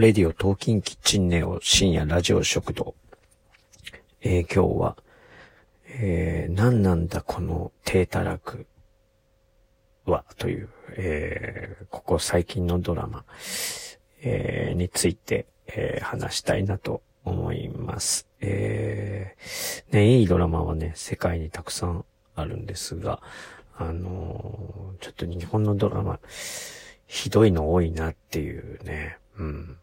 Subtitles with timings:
[0.00, 2.94] レディオトーキンキッチンネオ深夜ラジオ食堂。
[4.22, 4.96] えー、今日は、
[5.88, 8.64] えー、何なんだこの低たらく
[10.06, 13.26] は、という、えー、ここ最近のドラマ、
[14.22, 18.26] えー、について、えー、話したいなと思います。
[18.40, 22.06] えー、ね、いいドラマはね、世界にたくさん
[22.36, 23.20] あるんですが、
[23.76, 26.20] あのー、ちょっと日本のドラマ、
[27.06, 29.76] ひどいの多いなっていうね、うん、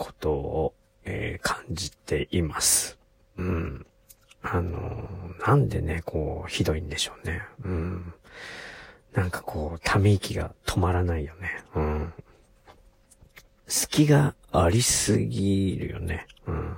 [0.00, 2.98] ことを、えー、感じています。
[3.36, 3.86] うん。
[4.42, 5.06] あの、
[5.46, 7.42] なんでね、こう、ひどいんでしょうね。
[7.64, 8.14] うん。
[9.12, 11.62] なんかこう、ため息が止まらないよね。
[11.74, 12.12] うん。
[13.66, 16.26] 隙がありすぎるよね。
[16.46, 16.76] うん。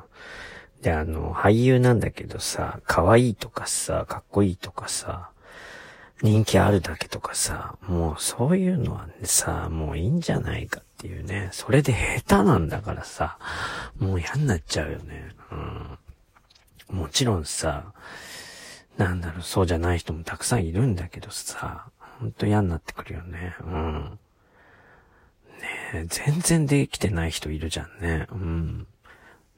[0.83, 5.31] で、あの、俳優なんだけどさ、可愛いとかさ、かっこいいとかさ、
[6.23, 11.49] 人気あるだけとかさ、もうそういうのはさ、もういいんじゃないかっっていうね。
[11.51, 13.37] それで下手なんだからさ、
[13.99, 15.31] もう嫌になっちゃうよね。
[16.91, 16.97] うん。
[16.97, 17.93] もちろんさ、
[18.99, 21.87] なんだろう、そうじゃない人もたくさんいるんだけどさ、
[22.21, 23.57] ほんと嫌になってくるよね。
[23.65, 24.19] うん。
[25.93, 28.29] ね全然できてない人いるじゃんね。
[28.31, 28.87] うん。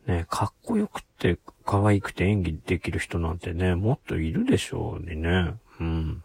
[0.07, 5.57] ねかっこよくて、可愛くて演技できる人なんてね、もっといるでしょうにね。
[5.79, 6.23] うん。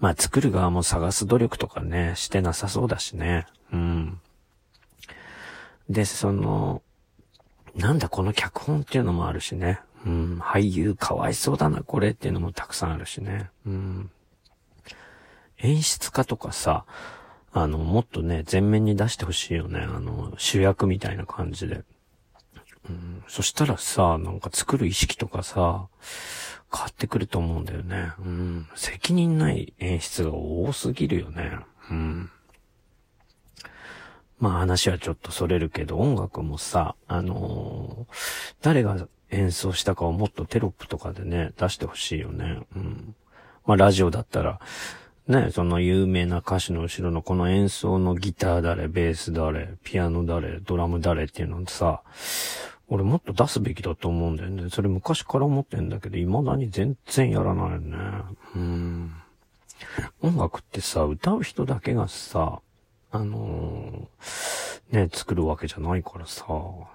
[0.00, 3.46] まあ、作る側も探す努力とかね、してなさそうだしね。
[3.72, 4.20] うん。
[5.88, 6.82] で、その、
[7.76, 9.80] なんだこの脚本っていうのもあるしね。
[10.04, 10.38] うん。
[10.40, 13.50] 俳優かわいそうだな、これっていうのもたくさんあるしね。
[13.66, 14.10] うん。
[15.58, 16.84] 演出家とかさ、
[17.52, 19.80] あの、もっとね、前面に出してほしいよね。
[19.80, 21.84] あの、主役みたいな感じで。
[22.88, 25.86] うん、そしたらさ、なんか作る意識とかさ、
[26.72, 28.12] 変わってくると思うんだよね。
[28.20, 28.68] うん。
[28.74, 31.58] 責任ない演出が多すぎるよね。
[31.90, 32.30] うん。
[34.38, 42.66] まあ話はちょっとそれるけど、音楽もさ、あのー、誰が演奏したかをもっとテロップとかでね、出してほしいよね。
[42.74, 43.14] うん。
[43.66, 44.58] まあラジオだったら、
[45.28, 52.02] ね、その有名な歌手の後ろのこの演奏のギター誰、ベース誰、ピアノ誰、ドラム誰っていうのさ、
[52.92, 54.68] 俺もっと出すべきだと思うんだよね。
[54.68, 57.96] それ昔から思ってんだけど、未だに全然やらないよね。
[58.54, 59.14] うん。
[60.20, 62.60] 音楽ってさ、歌う人だけがさ、
[63.10, 66.44] あのー、ね、作るわけじゃないからさ、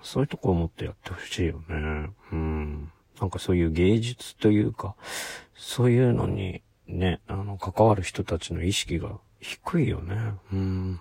[0.03, 2.12] そういうとこをもっとやってほしいよね。
[2.31, 2.91] うん。
[3.19, 4.94] なんかそういう芸術というか、
[5.56, 10.16] そういうのにね、あの、関わる人たちの意識が低いよね。
[10.53, 11.00] うん。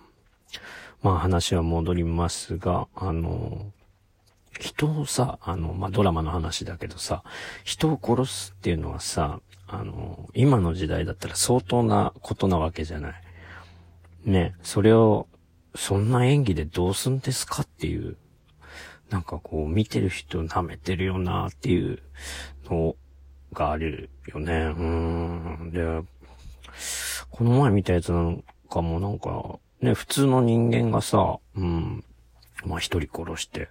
[1.03, 3.71] まあ話は戻りますが、あの、
[4.61, 7.23] 人をさ、あの、まあ、ドラマの話だけどさ、
[7.65, 13.15] 人を殺すっていうのはさ、あの、今の時代だったら相当なことなわけじゃない。
[14.25, 15.29] ね、それを、
[15.75, 18.17] そんな演技でどうすんですかっていう、
[19.11, 22.03] なんかこう、見てる人舐めてるよなっていう
[22.69, 22.97] の
[23.53, 24.75] があるよね。
[24.77, 25.71] うん。
[25.73, 26.03] で、
[27.31, 32.05] この前見たやつなんかもなんか、ね、普通の人間がさ、うん、
[32.65, 33.69] まあ、一人殺して、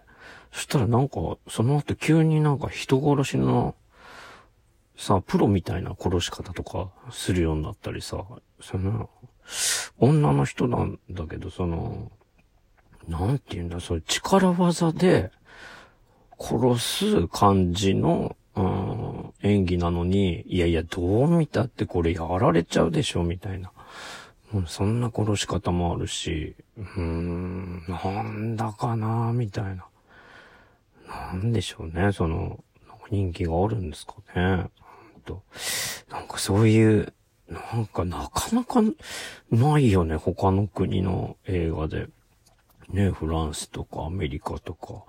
[0.55, 3.75] そしたらなんか、その後急になんか人殺しの、
[4.95, 8.23] さ、プロみたいな殺し方とかするようになったりさ、
[8.61, 9.09] その、
[9.99, 12.09] 女の人なんだけど、その、
[13.05, 15.29] なんて言うんだ、それ力技で
[16.39, 23.73] 殺す感じの、うん、演技なのに、いやいや、どう見たってこれやられちゃうでしょ、みたいな。
[24.53, 29.85] う、そんな殺し方もあるし、うーん、なんだかな、みたいな。
[31.33, 32.63] なんでしょうね、その、
[33.09, 34.69] 人気があるんですかね。
[35.25, 35.43] と
[36.09, 37.13] なんかそういう、
[37.49, 38.81] なんかなかなか
[39.51, 42.07] ないよね、他の国の映画で。
[42.89, 45.05] ね、フランスとかアメリカとか、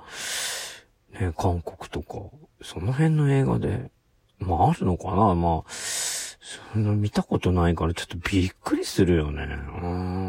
[1.21, 2.31] ね、韓国とか、
[2.62, 3.91] その辺の映画で、
[4.38, 9.47] まああるのかなまあ、その見たことないからちょっとびっくりするよね。
[9.83, 10.25] うん。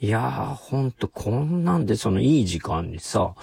[0.00, 3.34] いやー、ほんと、こんなんで、そのいい時間にさ、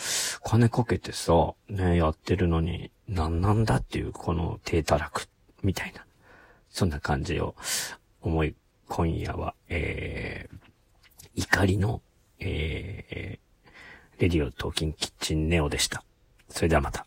[0.45, 5.27] 金かけてさ、ね、やってるのに、なんなんだっていう、この低たらく、
[5.63, 6.06] みたいな。
[6.69, 7.56] そんな感じを
[8.21, 8.56] 思い、
[8.88, 12.01] 今夜は、えー、怒りの、
[12.39, 16.06] えー、レディオトーキンキッチンネオでした。
[16.47, 17.06] それではまた。